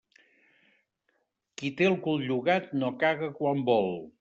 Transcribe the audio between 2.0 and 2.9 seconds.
cul llogat